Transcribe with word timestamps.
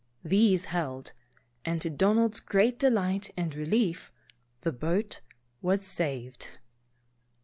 These 0.23 0.65
held, 0.65 1.13
and 1.63 1.79
to 1.83 1.91
Don 1.91 2.15
ald's 2.17 2.39
great 2.39 2.79
delight 2.79 3.29
and 3.37 3.53
relief 3.53 4.11
the 4.61 4.71
boat 4.71 5.21
was 5.61 5.85
saved! 5.85 6.49